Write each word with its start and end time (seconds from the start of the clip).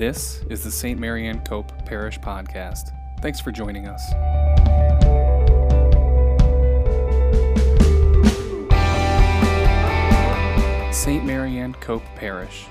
This 0.00 0.42
is 0.48 0.64
the 0.64 0.70
St. 0.70 0.98
Mary 0.98 1.20
Marianne 1.20 1.44
Cope 1.44 1.84
Parish 1.84 2.18
Podcast. 2.18 2.92
Thanks 3.20 3.38
for 3.38 3.52
joining 3.52 3.86
us. 3.86 4.02
St. 10.96 11.22
Mary 11.22 11.50
Marianne 11.50 11.74
Cope 11.74 12.02
Parish 12.16 12.64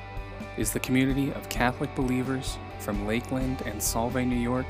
is 0.57 0.73
the 0.73 0.79
community 0.79 1.31
of 1.33 1.47
Catholic 1.49 1.93
believers 1.93 2.57
from 2.79 3.05
Lakeland 3.05 3.61
and 3.67 3.79
Solvay, 3.79 4.25
New 4.25 4.35
York, 4.35 4.65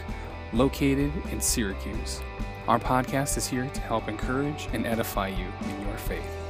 located 0.52 1.14
in 1.32 1.40
Syracuse. 1.40 2.20
Our 2.68 2.78
podcast 2.78 3.38
is 3.38 3.48
here 3.48 3.70
to 3.74 3.80
help 3.80 4.10
encourage 4.10 4.68
and 4.74 4.86
edify 4.86 5.30
you 5.30 5.48
in 5.64 5.88
your 5.88 5.98
faith. 5.98 6.49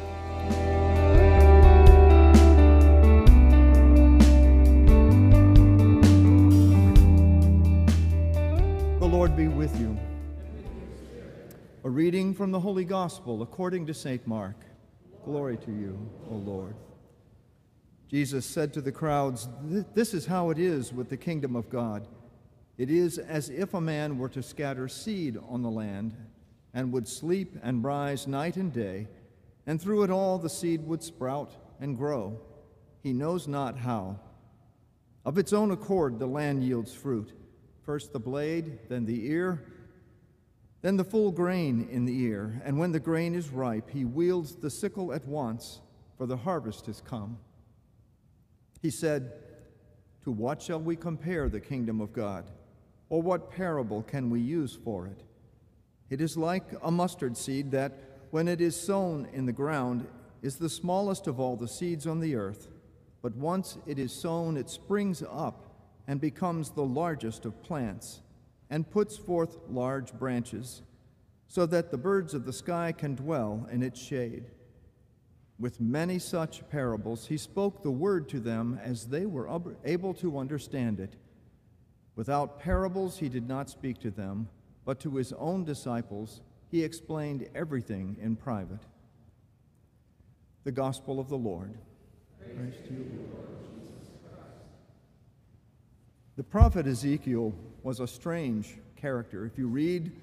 Be 9.39 9.47
with 9.47 9.79
you. 9.79 9.97
A 11.85 11.89
reading 11.89 12.33
from 12.33 12.51
the 12.51 12.59
Holy 12.59 12.83
Gospel 12.83 13.41
according 13.41 13.85
to 13.85 13.93
St. 13.93 14.27
Mark. 14.27 14.57
Glory 15.23 15.55
to 15.55 15.71
you, 15.71 15.97
O 16.29 16.35
Lord. 16.35 16.75
Jesus 18.09 18.45
said 18.45 18.73
to 18.73 18.81
the 18.81 18.91
crowds, 18.91 19.47
This 19.63 20.13
is 20.13 20.25
how 20.25 20.49
it 20.49 20.59
is 20.59 20.91
with 20.91 21.07
the 21.07 21.15
kingdom 21.15 21.55
of 21.55 21.69
God. 21.69 22.05
It 22.77 22.91
is 22.91 23.17
as 23.17 23.49
if 23.49 23.73
a 23.73 23.79
man 23.79 24.17
were 24.17 24.27
to 24.27 24.43
scatter 24.43 24.89
seed 24.89 25.37
on 25.47 25.61
the 25.61 25.71
land 25.71 26.17
and 26.73 26.91
would 26.91 27.07
sleep 27.07 27.55
and 27.63 27.81
rise 27.81 28.27
night 28.27 28.57
and 28.57 28.73
day, 28.73 29.07
and 29.65 29.81
through 29.81 30.03
it 30.03 30.11
all 30.11 30.37
the 30.37 30.49
seed 30.49 30.85
would 30.85 31.01
sprout 31.01 31.53
and 31.79 31.97
grow. 31.97 32.37
He 33.03 33.13
knows 33.13 33.47
not 33.47 33.77
how. 33.77 34.19
Of 35.23 35.37
its 35.37 35.53
own 35.53 35.71
accord, 35.71 36.19
the 36.19 36.27
land 36.27 36.61
yields 36.61 36.93
fruit 36.93 37.38
first 37.89 38.13
the 38.13 38.19
blade, 38.19 38.77
then 38.87 39.03
the 39.03 39.25
ear, 39.31 39.65
then 40.83 40.95
the 40.95 41.03
full 41.03 41.31
grain 41.31 41.87
in 41.89 42.05
the 42.05 42.21
ear. 42.21 42.61
And 42.63 42.77
when 42.77 42.91
the 42.91 42.99
grain 42.99 43.33
is 43.33 43.49
ripe, 43.49 43.89
he 43.89 44.05
wields 44.05 44.53
the 44.53 44.69
sickle 44.69 45.11
at 45.11 45.25
once, 45.27 45.81
for 46.15 46.27
the 46.27 46.37
harvest 46.37 46.85
has 46.85 47.01
come. 47.01 47.39
He 48.83 48.91
said, 48.91 49.33
To 50.21 50.29
what 50.29 50.61
shall 50.61 50.79
we 50.79 50.95
compare 50.95 51.49
the 51.49 51.59
kingdom 51.59 51.99
of 51.99 52.13
God? 52.13 52.51
Or 53.09 53.23
what 53.23 53.49
parable 53.49 54.03
can 54.03 54.29
we 54.29 54.39
use 54.39 54.77
for 54.83 55.07
it? 55.07 55.23
It 56.11 56.21
is 56.21 56.37
like 56.37 56.65
a 56.83 56.91
mustard 56.91 57.35
seed 57.35 57.71
that, 57.71 57.93
when 58.29 58.47
it 58.47 58.61
is 58.61 58.79
sown 58.79 59.27
in 59.33 59.47
the 59.47 59.51
ground, 59.51 60.05
is 60.43 60.57
the 60.57 60.69
smallest 60.69 61.25
of 61.25 61.39
all 61.39 61.55
the 61.55 61.67
seeds 61.67 62.05
on 62.05 62.19
the 62.19 62.35
earth. 62.35 62.67
But 63.23 63.35
once 63.35 63.79
it 63.87 63.97
is 63.97 64.13
sown, 64.13 64.57
it 64.57 64.69
springs 64.69 65.23
up 65.27 65.68
and 66.09 66.19
becomes 66.19 66.71
the 66.71 66.83
largest 66.83 67.45
of 67.45 67.61
plants, 67.61 68.21
and 68.71 68.89
puts 68.89 69.15
forth 69.15 69.59
large 69.69 70.11
branches, 70.11 70.81
so 71.47 71.67
that 71.67 71.91
the 71.91 71.97
birds 71.99 72.33
of 72.33 72.45
the 72.45 72.51
sky 72.51 72.91
can 72.91 73.13
dwell 73.13 73.67
in 73.71 73.83
its 73.83 74.01
shade. 74.01 74.45
With 75.59 75.79
many 75.79 76.17
such 76.17 76.67
parables, 76.71 77.27
he 77.27 77.37
spoke 77.37 77.83
the 77.83 77.91
word 77.91 78.27
to 78.29 78.39
them 78.39 78.79
as 78.83 79.05
they 79.05 79.27
were 79.27 79.47
able 79.85 80.15
to 80.15 80.39
understand 80.39 80.99
it. 80.99 81.15
Without 82.15 82.59
parables, 82.59 83.19
he 83.19 83.29
did 83.29 83.47
not 83.47 83.69
speak 83.69 83.99
to 83.99 84.09
them, 84.09 84.49
but 84.85 84.99
to 85.01 85.15
his 85.15 85.31
own 85.33 85.63
disciples, 85.63 86.41
he 86.71 86.83
explained 86.83 87.47
everything 87.53 88.17
in 88.19 88.35
private. 88.35 88.81
The 90.63 90.71
Gospel 90.71 91.19
of 91.19 91.29
the 91.29 91.37
Lord. 91.37 91.77
Praise, 92.39 92.73
to 92.87 92.93
you, 92.93 93.29
Lord. 93.31 93.58
The 96.39 96.43
prophet 96.45 96.87
Ezekiel 96.87 97.53
was 97.83 97.99
a 97.99 98.07
strange 98.07 98.77
character. 98.95 99.45
If 99.45 99.57
you 99.57 99.67
read 99.67 100.13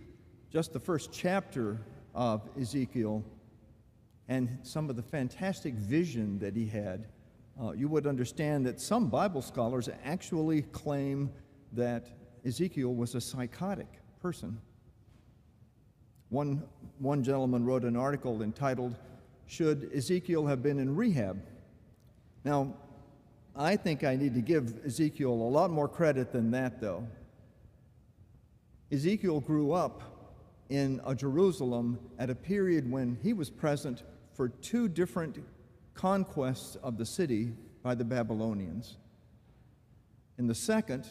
just 0.51 0.73
the 0.73 0.81
first 0.81 1.13
chapter 1.13 1.79
of 2.15 2.41
Ezekiel 2.59 3.23
and 4.27 4.59
some 4.63 4.89
of 4.89 4.97
the 4.97 5.03
fantastic 5.03 5.75
vision 5.75 6.39
that 6.39 6.57
he 6.57 6.65
had, 6.65 7.09
uh, 7.63 7.73
you 7.73 7.89
would 7.89 8.07
understand 8.07 8.65
that 8.65 8.81
some 8.81 9.11
Bible 9.11 9.43
scholars 9.43 9.91
actually 10.07 10.63
claim 10.63 11.31
that 11.73 12.09
Ezekiel 12.47 12.95
was 12.95 13.15
a 13.15 13.21
psychotic 13.21 14.01
person. 14.23 14.59
One, 16.31 16.63
one 16.99 17.23
gentleman 17.25 17.63
wrote 17.67 17.85
an 17.85 17.95
article 17.95 18.41
entitled, 18.41 18.97
Should 19.49 19.91
Ezekiel 19.95 20.47
Have 20.47 20.63
Been 20.63 20.79
in 20.79 20.97
Rehab? 20.97 21.43
Now, 22.43 22.73
I 23.59 23.77
think 23.77 24.05
I 24.05 24.17
need 24.17 24.35
to 24.35 24.43
give 24.43 24.85
Ezekiel 24.85 25.33
a 25.33 25.51
lot 25.51 25.71
more 25.71 25.89
credit 25.89 26.31
than 26.31 26.51
that, 26.51 26.79
though. 26.81 27.07
Ezekiel 28.93 29.41
grew 29.41 29.73
up 29.73 30.03
in 30.69 31.01
a 31.07 31.15
Jerusalem 31.15 31.99
at 32.19 32.29
a 32.29 32.35
period 32.35 32.91
when 32.91 33.19
he 33.23 33.33
was 33.33 33.49
present 33.49 34.03
for 34.35 34.49
two 34.49 34.89
different 34.89 35.39
conquests 35.95 36.77
of 36.77 36.99
the 36.99 37.07
city 37.07 37.55
by 37.83 37.95
the 37.95 38.05
Babylonians. 38.05 38.99
In 40.39 40.47
the 40.47 40.55
second, 40.55 41.07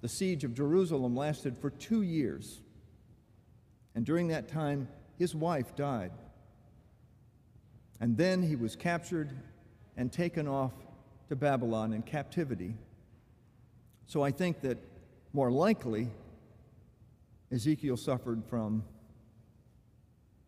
the 0.00 0.08
siege 0.08 0.44
of 0.44 0.54
Jerusalem 0.54 1.16
lasted 1.16 1.58
for 1.58 1.70
two 1.70 2.02
years. 2.02 2.60
And 3.96 4.06
during 4.06 4.28
that 4.28 4.48
time, 4.48 4.86
his 5.18 5.34
wife 5.34 5.74
died. 5.74 6.12
And 8.00 8.16
then 8.16 8.42
he 8.42 8.54
was 8.54 8.76
captured 8.76 9.32
and 9.96 10.12
taken 10.12 10.46
off 10.46 10.72
to 11.28 11.36
Babylon 11.36 11.92
in 11.92 12.02
captivity. 12.02 12.74
So 14.06 14.22
I 14.22 14.30
think 14.30 14.60
that 14.62 14.78
more 15.32 15.50
likely, 15.50 16.08
Ezekiel 17.52 17.96
suffered 17.96 18.42
from 18.46 18.82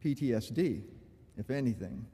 PTSD, 0.04 0.82
if 1.36 1.50
anything. 1.50 2.06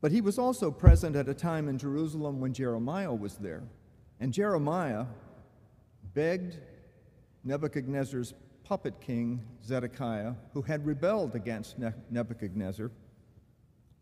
But 0.00 0.12
he 0.12 0.20
was 0.20 0.38
also 0.38 0.70
present 0.70 1.16
at 1.16 1.28
a 1.28 1.34
time 1.34 1.68
in 1.68 1.78
Jerusalem 1.78 2.40
when 2.40 2.52
Jeremiah 2.52 3.14
was 3.14 3.36
there. 3.36 3.62
And 4.20 4.32
Jeremiah 4.32 5.06
begged 6.12 6.58
Nebuchadnezzar's 7.44 8.34
puppet 8.64 9.00
king, 9.00 9.40
Zedekiah, 9.64 10.34
who 10.52 10.62
had 10.62 10.84
rebelled 10.86 11.34
against 11.34 11.76
Nebuchadnezzar, 12.10 12.90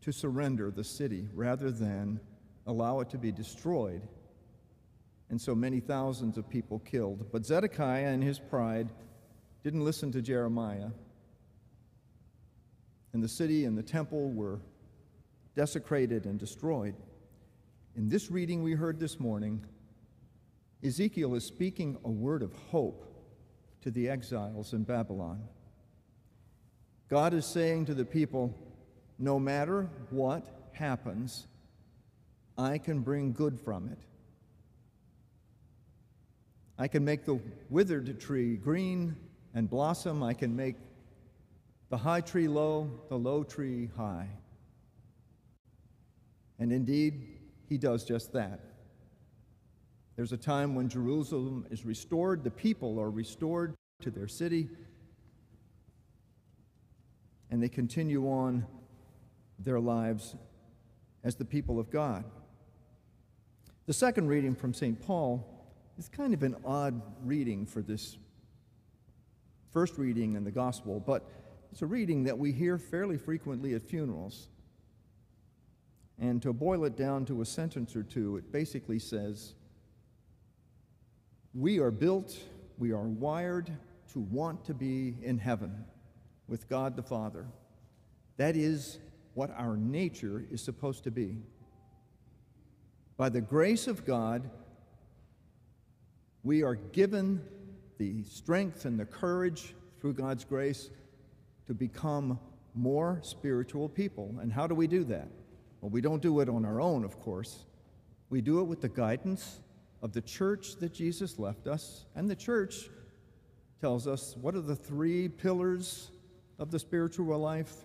to 0.01 0.13
surrender 0.13 0.71
the 0.71 0.85
city 0.85 1.29
rather 1.35 1.71
than 1.71 2.21
allow 2.67 3.01
it 3.01 3.11
to 3.11 3.19
be 3.19 3.33
destroyed. 3.33 4.03
And 5.29 5.41
so 5.41 5.55
many 5.55 5.81
thousands 5.81 6.37
of 6.37 6.49
people 6.49 6.81
killed. 6.81 7.31
But 7.31 7.47
Zedekiah, 7.47 8.13
in 8.13 8.23
his 8.23 8.39
pride, 8.39 8.91
didn't 9.63 9.85
listen 9.85 10.11
to 10.13 10.23
Jeremiah. 10.23 10.91
And 13.13 13.23
the 13.23 13.29
city 13.29 13.65
and 13.65 13.77
the 13.77 13.83
temple 13.83 14.31
were 14.31 14.61
desecrated 15.55 16.27
and 16.27 16.39
destroyed. 16.39 16.95
In 17.97 18.09
this 18.09 18.31
reading 18.31 18.63
we 18.63 18.73
heard 18.73 18.99
this 18.99 19.19
morning, 19.19 19.65
Ezekiel 20.83 21.35
is 21.35 21.45
speaking 21.45 21.99
a 22.05 22.11
word 22.11 22.43
of 22.43 22.53
hope 22.71 23.07
to 23.83 23.91
the 23.91 24.09
exiles 24.09 24.73
in 24.73 24.85
Babylon. 24.85 25.43
God 27.09 27.35
is 27.35 27.45
saying 27.45 27.87
to 27.87 27.95
the 27.95 28.05
people, 28.05 28.55
no 29.19 29.39
matter 29.39 29.91
what 30.11 30.71
happens, 30.73 31.47
I 32.61 32.77
can 32.77 33.01
bring 33.01 33.33
good 33.33 33.59
from 33.59 33.89
it. 33.89 33.99
I 36.79 36.89
can 36.89 37.05
make 37.05 37.25
the 37.25 37.41
withered 37.71 38.21
tree 38.21 38.57
green 38.57 39.17
and 39.55 39.69
blossom. 39.69 40.23
I 40.23 40.35
can 40.35 40.55
make 40.55 40.77
the 41.89 41.97
high 41.97 42.21
tree 42.21 42.49
low, 42.49 42.91
the 43.09 43.17
low 43.17 43.45
tree 43.45 43.89
high. 43.97 44.29
And 46.59 46.71
indeed, 46.71 47.39
he 47.67 47.79
does 47.79 48.05
just 48.05 48.31
that. 48.35 48.61
There's 50.17 50.33
a 50.33 50.37
time 50.37 50.75
when 50.75 50.91
Jerusalem 50.91 51.67
is 51.71 51.87
restored, 51.87 52.45
the 52.45 52.51
people 52.51 53.01
are 53.01 53.11
restored 53.11 53.75
to 54.03 54.11
their 54.11 54.29
city, 54.29 54.69
and 57.51 57.63
they 57.63 57.71
continue 57.71 58.29
on 58.29 58.67
their 59.59 59.81
lives 59.81 60.37
as 61.25 61.37
the 61.37 61.45
people 61.47 61.81
of 61.81 61.91
God. 61.91 62.25
The 63.91 63.95
second 63.95 64.29
reading 64.29 64.55
from 64.55 64.73
St. 64.73 65.03
Paul 65.05 65.45
is 65.99 66.09
kind 66.09 66.33
of 66.33 66.45
an 66.45 66.55
odd 66.65 67.03
reading 67.25 67.67
for 67.67 67.83
this 67.83 68.19
first 69.73 69.99
reading 69.99 70.37
in 70.37 70.45
the 70.45 70.51
gospel, 70.53 71.01
but 71.05 71.29
it's 71.73 71.83
a 71.83 71.87
reading 71.87 72.23
that 72.23 72.39
we 72.39 72.53
hear 72.53 72.79
fairly 72.79 73.19
frequently 73.19 73.75
at 73.75 73.83
funerals. 73.83 74.47
And 76.21 76.41
to 76.43 76.53
boil 76.53 76.85
it 76.85 76.97
down 76.97 77.25
to 77.25 77.41
a 77.41 77.45
sentence 77.45 77.97
or 77.97 78.05
two, 78.05 78.37
it 78.37 78.53
basically 78.53 79.01
says, 79.01 79.55
We 81.53 81.81
are 81.81 81.91
built, 81.91 82.39
we 82.79 82.93
are 82.93 83.09
wired 83.09 83.73
to 84.13 84.21
want 84.21 84.65
to 84.67 84.73
be 84.73 85.17
in 85.21 85.37
heaven 85.37 85.85
with 86.47 86.69
God 86.69 86.95
the 86.95 87.03
Father. 87.03 87.45
That 88.37 88.55
is 88.55 89.01
what 89.35 89.51
our 89.59 89.77
nature 89.77 90.47
is 90.49 90.63
supposed 90.63 91.03
to 91.03 91.11
be. 91.11 91.39
By 93.21 93.29
the 93.29 93.43
grace 93.43 93.87
of 93.87 94.07
God, 94.07 94.49
We 96.43 96.63
are 96.63 96.77
given 96.77 97.43
the 97.99 98.23
strength 98.23 98.87
and 98.87 98.99
the 98.99 99.05
courage 99.05 99.75
through 100.01 100.15
God's 100.15 100.43
grace 100.43 100.89
to 101.67 101.75
become 101.75 102.41
more 102.75 103.19
spiritual 103.21 103.91
people. 103.91 104.35
And 104.41 104.51
how 104.51 104.67
do 104.67 104.75
we 104.75 104.87
do 104.87 105.05
that? 105.05 105.29
Well, 105.83 105.91
we 105.91 106.01
don't 106.01 106.23
do 106.23 106.41
it 106.41 106.49
on 106.49 106.65
our 106.65 106.81
own, 106.81 107.05
of 107.05 107.21
course. 107.21 107.67
We 108.31 108.41
do 108.41 108.61
it 108.61 108.65
with 108.65 108.81
the 108.81 108.89
guidance 108.89 109.61
of 110.01 110.15
the 110.15 110.23
church 110.23 110.77
that 110.77 110.95
Jesus 110.95 111.39
left 111.39 111.67
us. 111.67 112.07
And 112.17 112.27
the 112.27 112.37
church 112.37 112.89
tells 113.83 114.07
us 114.07 114.35
what 114.41 114.55
are 114.55 114.63
the 114.63 114.75
three 114.75 115.29
pillars 115.29 116.11
of 116.59 116.71
the 116.71 116.79
spiritual 116.79 117.39
life? 117.39 117.85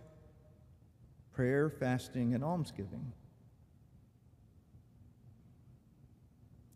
Prayer, 1.34 1.70
fasting, 1.70 2.36
and 2.36 2.42
almsgiving. 2.42 3.12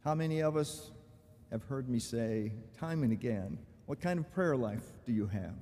How 0.09 0.15
many 0.15 0.39
of 0.39 0.57
us 0.57 0.89
have 1.51 1.61
heard 1.65 1.88
me 1.88 2.00
say 2.00 2.51
time 2.79 3.03
and 3.03 3.13
again, 3.13 3.59
What 3.85 4.01
kind 4.01 4.17
of 4.17 4.33
prayer 4.33 4.57
life 4.57 4.81
do 5.06 5.13
you 5.13 5.27
have? 5.27 5.53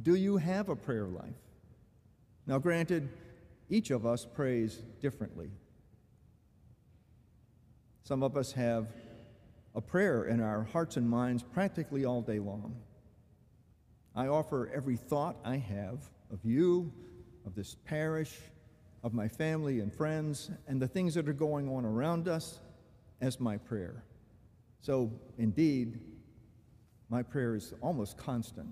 Do 0.00 0.14
you 0.14 0.36
have 0.36 0.68
a 0.68 0.76
prayer 0.76 1.08
life? 1.08 1.34
Now, 2.46 2.58
granted, 2.58 3.08
each 3.68 3.90
of 3.90 4.06
us 4.06 4.24
prays 4.24 4.76
differently. 5.00 5.50
Some 8.04 8.22
of 8.22 8.36
us 8.36 8.52
have 8.52 8.86
a 9.74 9.80
prayer 9.80 10.26
in 10.26 10.40
our 10.40 10.62
hearts 10.62 10.96
and 10.96 11.10
minds 11.10 11.42
practically 11.42 12.04
all 12.04 12.22
day 12.22 12.38
long. 12.38 12.76
I 14.14 14.28
offer 14.28 14.70
every 14.72 14.98
thought 14.98 15.34
I 15.44 15.56
have 15.56 16.08
of 16.32 16.38
you, 16.44 16.92
of 17.44 17.56
this 17.56 17.74
parish, 17.86 18.38
of 19.02 19.14
my 19.14 19.26
family 19.26 19.80
and 19.80 19.92
friends, 19.92 20.48
and 20.68 20.80
the 20.80 20.86
things 20.86 21.12
that 21.14 21.28
are 21.28 21.32
going 21.32 21.68
on 21.68 21.84
around 21.84 22.28
us 22.28 22.60
as 23.20 23.40
my 23.40 23.56
prayer. 23.56 24.04
So, 24.80 25.10
indeed, 25.38 26.00
my 27.08 27.22
prayer 27.22 27.54
is 27.54 27.74
almost 27.80 28.16
constant. 28.16 28.68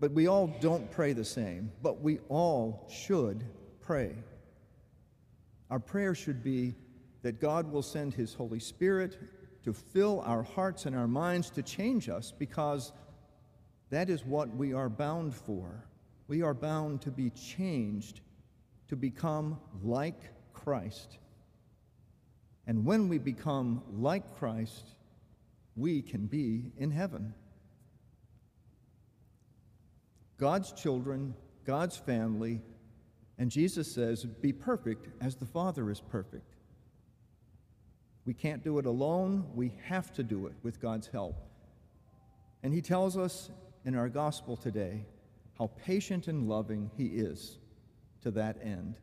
But 0.00 0.12
we 0.12 0.28
all 0.28 0.46
don't 0.60 0.90
pray 0.90 1.12
the 1.12 1.24
same, 1.24 1.72
but 1.82 2.00
we 2.00 2.18
all 2.28 2.88
should 2.90 3.44
pray. 3.80 4.14
Our 5.70 5.80
prayer 5.80 6.14
should 6.14 6.42
be 6.42 6.74
that 7.22 7.40
God 7.40 7.70
will 7.70 7.82
send 7.82 8.14
His 8.14 8.32
Holy 8.32 8.60
Spirit 8.60 9.18
to 9.64 9.72
fill 9.72 10.22
our 10.24 10.42
hearts 10.42 10.86
and 10.86 10.96
our 10.96 11.08
minds 11.08 11.50
to 11.50 11.62
change 11.62 12.08
us 12.08 12.32
because 12.36 12.92
that 13.90 14.08
is 14.08 14.24
what 14.24 14.54
we 14.54 14.72
are 14.72 14.88
bound 14.88 15.34
for. 15.34 15.84
We 16.28 16.42
are 16.42 16.54
bound 16.54 17.02
to 17.02 17.10
be 17.10 17.30
changed 17.30 18.20
to 18.88 18.96
become 18.96 19.58
like 19.82 20.20
Christ. 20.52 21.18
And 22.68 22.84
when 22.84 23.08
we 23.08 23.16
become 23.16 23.82
like 23.90 24.38
Christ, 24.38 24.90
we 25.74 26.02
can 26.02 26.26
be 26.26 26.70
in 26.76 26.90
heaven. 26.90 27.32
God's 30.36 30.70
children, 30.72 31.34
God's 31.64 31.96
family, 31.96 32.60
and 33.38 33.50
Jesus 33.50 33.90
says, 33.90 34.24
Be 34.24 34.52
perfect 34.52 35.08
as 35.22 35.34
the 35.34 35.46
Father 35.46 35.90
is 35.90 36.00
perfect. 36.00 36.56
We 38.26 38.34
can't 38.34 38.62
do 38.62 38.78
it 38.78 38.84
alone, 38.84 39.46
we 39.54 39.72
have 39.84 40.12
to 40.12 40.22
do 40.22 40.46
it 40.46 40.52
with 40.62 40.78
God's 40.78 41.06
help. 41.06 41.36
And 42.62 42.74
He 42.74 42.82
tells 42.82 43.16
us 43.16 43.50
in 43.86 43.94
our 43.94 44.10
gospel 44.10 44.58
today 44.58 45.06
how 45.56 45.70
patient 45.86 46.28
and 46.28 46.46
loving 46.46 46.90
He 46.98 47.06
is 47.06 47.56
to 48.20 48.30
that 48.32 48.58
end. 48.62 48.98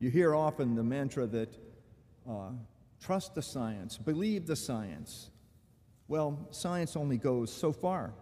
You 0.00 0.10
hear 0.10 0.34
often 0.34 0.74
the 0.74 0.82
mantra 0.82 1.26
that 1.26 1.56
uh, 2.28 2.50
trust 3.00 3.34
the 3.34 3.42
science, 3.42 3.98
believe 3.98 4.46
the 4.46 4.56
science. 4.56 5.30
Well, 6.06 6.48
science 6.50 6.96
only 6.96 7.16
goes 7.16 7.52
so 7.52 7.72
far. 7.72 8.12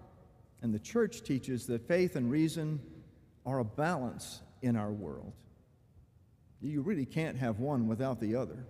And 0.62 0.74
the 0.74 0.78
church 0.78 1.22
teaches 1.22 1.66
that 1.66 1.86
faith 1.86 2.16
and 2.16 2.30
reason 2.30 2.80
are 3.44 3.58
a 3.58 3.64
balance 3.64 4.40
in 4.62 4.74
our 4.74 4.90
world. 4.90 5.34
You 6.62 6.80
really 6.80 7.04
can't 7.04 7.36
have 7.36 7.60
one 7.60 7.86
without 7.86 8.20
the 8.20 8.34
other. 8.34 8.64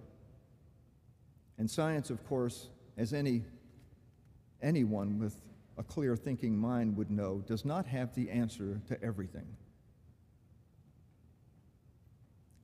And 1.59 1.71
science, 1.71 2.11
of 2.11 2.27
course, 2.27 2.69
as 2.99 3.13
any 3.13 3.45
anyone 4.63 5.19
with 5.19 5.39
a 5.79 5.83
clear 5.83 6.17
thinking 6.17 6.57
mind 6.57 6.97
would 6.97 7.11
know, 7.11 7.43
does 7.47 7.65
not 7.65 7.87
have 7.87 8.15
the 8.15 8.31
answer 8.31 8.81
to 8.89 9.03
everything. 9.03 9.47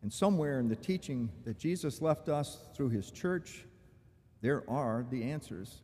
And 0.02 0.12
somewhere 0.12 0.58
in 0.58 0.68
the 0.68 0.76
teaching 0.76 1.30
that 1.44 1.58
Jesus 1.58 2.02
left 2.02 2.28
us 2.28 2.58
through 2.74 2.90
his 2.90 3.10
church, 3.10 3.64
there 4.40 4.68
are 4.68 5.06
the 5.10 5.22
answers. 5.22 5.80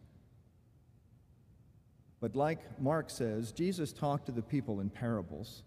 But 2.20 2.34
like 2.34 2.80
Mark 2.80 3.10
says, 3.10 3.52
Jesus 3.52 3.92
talked 3.92 4.26
to 4.26 4.32
the 4.32 4.42
people 4.42 4.80
in 4.80 4.90
parables 4.90 5.62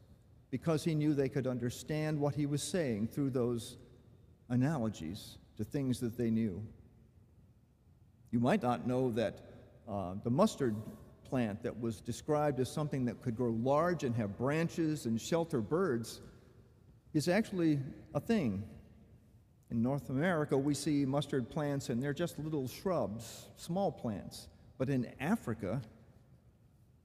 because 0.50 0.84
he 0.84 0.94
knew 0.94 1.14
they 1.14 1.30
could 1.30 1.48
understand 1.48 2.20
what 2.20 2.36
he 2.36 2.46
was 2.46 2.62
saying 2.62 3.08
through 3.08 3.30
those 3.30 3.78
analogies 4.50 5.38
to 5.56 5.64
things 5.64 6.02
that 6.02 6.18
they 6.18 6.30
knew. 6.30 6.62
You 8.32 8.42
might 8.42 8.62
not 8.62 8.86
know 8.86 9.12
that 9.12 9.40
uh, 9.88 10.16
the 10.24 10.30
mustard 10.30 10.76
plant 11.24 11.64
that 11.64 11.80
was 11.80 12.02
described 12.02 12.60
as 12.60 12.70
something 12.70 13.06
that 13.06 13.22
could 13.22 13.38
grow 13.38 13.52
large 13.52 14.04
and 14.04 14.14
have 14.16 14.38
branches 14.38 15.06
and 15.06 15.20
shelter 15.20 15.62
birds 15.62 16.20
is 17.14 17.28
actually 17.28 17.80
a 18.14 18.20
thing. 18.20 18.64
In 19.70 19.82
North 19.82 20.10
America, 20.10 20.58
we 20.58 20.74
see 20.74 21.06
mustard 21.06 21.50
plants 21.50 21.90
and 21.90 22.02
they're 22.02 22.14
just 22.14 22.38
little 22.40 22.68
shrubs, 22.68 23.48
small 23.56 23.92
plants. 23.92 24.48
But 24.78 24.90
in 24.90 25.12
Africa, 25.20 25.82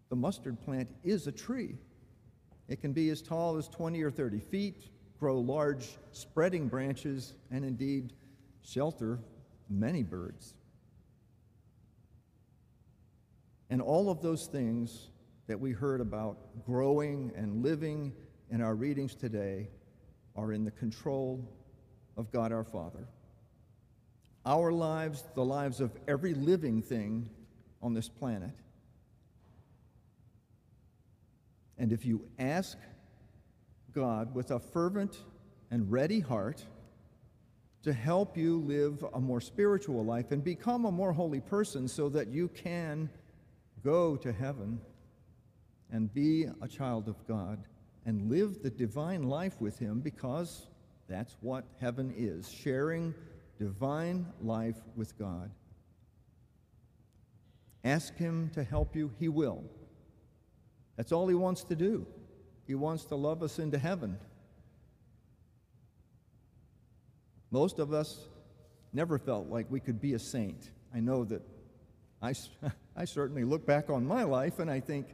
the 0.08 0.16
mustard 0.16 0.60
plant 0.60 0.88
is 1.04 1.26
a 1.26 1.32
tree. 1.32 1.76
It 2.68 2.80
can 2.80 2.92
be 2.92 3.10
as 3.10 3.22
tall 3.22 3.56
as 3.56 3.68
20 3.68 4.02
or 4.02 4.10
30 4.10 4.40
feet, 4.40 4.90
grow 5.18 5.38
large, 5.38 5.96
spreading 6.12 6.68
branches, 6.68 7.34
and 7.50 7.64
indeed 7.64 8.12
shelter 8.62 9.20
many 9.68 10.02
birds. 10.02 10.54
And 13.70 13.80
all 13.80 14.10
of 14.10 14.22
those 14.22 14.46
things 14.46 15.08
that 15.46 15.58
we 15.58 15.72
heard 15.72 16.00
about 16.00 16.64
growing 16.64 17.32
and 17.36 17.62
living 17.62 18.12
in 18.50 18.60
our 18.60 18.74
readings 18.74 19.14
today 19.14 19.68
are 20.36 20.52
in 20.52 20.64
the 20.64 20.70
control 20.70 21.42
of 22.16 22.30
God 22.30 22.52
our 22.52 22.64
Father. 22.64 23.06
Our 24.44 24.72
lives, 24.72 25.24
the 25.34 25.44
lives 25.44 25.80
of 25.80 25.90
every 26.06 26.34
living 26.34 26.82
thing 26.82 27.28
on 27.82 27.94
this 27.94 28.08
planet, 28.08 28.52
And 31.78 31.92
if 31.92 32.04
you 32.04 32.24
ask 32.38 32.78
God 33.92 34.34
with 34.34 34.50
a 34.50 34.58
fervent 34.58 35.16
and 35.70 35.90
ready 35.90 36.20
heart 36.20 36.64
to 37.82 37.92
help 37.92 38.36
you 38.36 38.60
live 38.60 39.04
a 39.14 39.20
more 39.20 39.40
spiritual 39.40 40.04
life 40.04 40.32
and 40.32 40.42
become 40.42 40.86
a 40.86 40.92
more 40.92 41.12
holy 41.12 41.40
person 41.40 41.86
so 41.86 42.08
that 42.08 42.28
you 42.28 42.48
can 42.48 43.08
go 43.84 44.16
to 44.16 44.32
heaven 44.32 44.80
and 45.92 46.12
be 46.12 46.46
a 46.62 46.68
child 46.68 47.08
of 47.08 47.26
God 47.28 47.62
and 48.06 48.30
live 48.30 48.62
the 48.62 48.70
divine 48.70 49.24
life 49.24 49.60
with 49.60 49.78
Him 49.78 50.00
because 50.00 50.68
that's 51.08 51.36
what 51.40 51.64
heaven 51.80 52.14
is 52.16 52.50
sharing 52.50 53.12
divine 53.58 54.26
life 54.40 54.76
with 54.94 55.18
God. 55.18 55.50
Ask 57.84 58.16
Him 58.16 58.50
to 58.54 58.62
help 58.62 58.94
you, 58.94 59.10
He 59.18 59.28
will. 59.28 59.64
That's 60.96 61.12
all 61.12 61.26
He 61.26 61.34
wants 61.34 61.64
to 61.64 61.74
do. 61.74 62.06
He 62.66 62.76
wants 62.76 63.04
to 63.06 63.16
love 63.16 63.42
us 63.42 63.58
into 63.58 63.78
heaven. 63.78 64.18
Most 67.50 67.78
of 67.78 67.92
us 67.92 68.28
never 68.92 69.18
felt 69.18 69.48
like 69.48 69.66
we 69.70 69.80
could 69.80 70.00
be 70.00 70.14
a 70.14 70.18
saint. 70.18 70.70
I 70.94 71.00
know 71.00 71.24
that 71.24 71.42
I, 72.22 72.34
I 72.96 73.04
certainly 73.04 73.44
look 73.44 73.66
back 73.66 73.90
on 73.90 74.06
my 74.06 74.22
life 74.22 74.58
and 74.58 74.70
I 74.70 74.80
think 74.80 75.06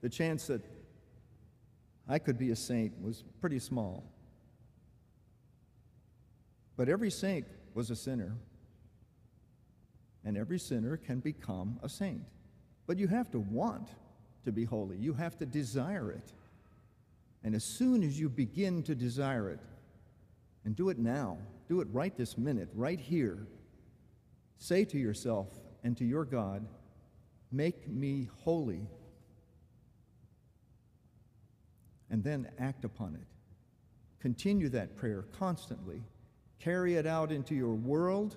the 0.00 0.08
chance 0.08 0.46
that 0.48 0.62
I 2.10 2.18
could 2.18 2.36
be 2.36 2.50
a 2.50 2.56
saint 2.56 3.00
was 3.00 3.22
pretty 3.40 3.60
small. 3.60 4.04
But 6.76 6.88
every 6.88 7.10
saint 7.10 7.46
was 7.72 7.90
a 7.90 7.96
sinner, 7.96 8.36
and 10.24 10.36
every 10.36 10.58
sinner 10.58 10.96
can 10.96 11.20
become 11.20 11.78
a 11.84 11.88
saint. 11.88 12.24
But 12.88 12.98
you 12.98 13.06
have 13.06 13.30
to 13.30 13.38
want 13.38 13.90
to 14.44 14.50
be 14.50 14.64
holy. 14.64 14.96
You 14.96 15.14
have 15.14 15.38
to 15.38 15.46
desire 15.46 16.10
it. 16.10 16.32
And 17.44 17.54
as 17.54 17.62
soon 17.62 18.02
as 18.02 18.18
you 18.18 18.28
begin 18.28 18.82
to 18.82 18.96
desire 18.96 19.48
it, 19.48 19.60
and 20.64 20.74
do 20.74 20.88
it 20.88 20.98
now, 20.98 21.38
do 21.68 21.80
it 21.80 21.88
right 21.92 22.14
this 22.16 22.36
minute, 22.36 22.68
right 22.74 22.98
here, 22.98 23.46
say 24.58 24.84
to 24.86 24.98
yourself 24.98 25.46
and 25.84 25.96
to 25.96 26.04
your 26.04 26.24
God, 26.24 26.66
Make 27.52 27.88
me 27.88 28.28
holy. 28.44 28.86
And 32.10 32.24
then 32.24 32.48
act 32.58 32.84
upon 32.84 33.14
it. 33.14 33.26
Continue 34.20 34.68
that 34.70 34.96
prayer 34.96 35.24
constantly. 35.38 36.02
Carry 36.58 36.96
it 36.96 37.06
out 37.06 37.32
into 37.32 37.54
your 37.54 37.74
world 37.74 38.36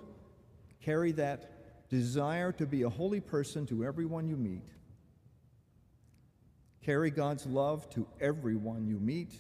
Carry 0.83 1.13
that 1.13 1.89
desire 1.89 2.51
to 2.51 2.65
be 2.65 2.83
a 2.83 2.89
holy 2.89 3.21
person 3.21 3.65
to 3.67 3.85
everyone 3.85 4.27
you 4.27 4.35
meet. 4.35 4.67
Carry 6.83 7.09
God's 7.09 7.45
love 7.45 7.89
to 7.91 8.05
everyone 8.19 8.85
you 8.85 8.99
meet 8.99 9.31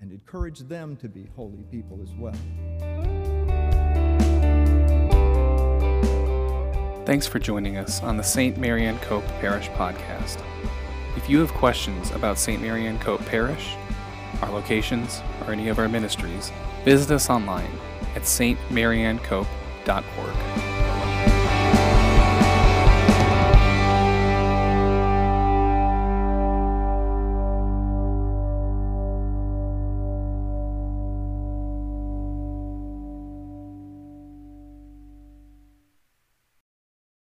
and 0.00 0.10
encourage 0.10 0.60
them 0.60 0.96
to 0.96 1.10
be 1.10 1.28
holy 1.36 1.64
people 1.64 2.00
as 2.02 2.08
well. 2.14 2.32
Thanks 7.04 7.26
for 7.26 7.38
joining 7.38 7.76
us 7.76 8.02
on 8.02 8.16
the 8.16 8.22
St. 8.22 8.56
Marianne 8.56 8.98
Cope 9.00 9.26
Parish 9.42 9.68
podcast. 9.70 10.42
If 11.18 11.28
you 11.28 11.38
have 11.40 11.52
questions 11.52 12.10
about 12.12 12.38
St. 12.38 12.62
Marianne 12.62 12.98
Cope 12.98 13.21
Parish, 13.32 13.74
our 14.42 14.50
locations, 14.50 15.22
or 15.46 15.54
any 15.54 15.68
of 15.68 15.78
our 15.78 15.88
ministries, 15.88 16.52
visit 16.84 17.10
us 17.10 17.30
online 17.30 17.70
at 18.14 18.24
stmariannecope.org. 18.24 20.71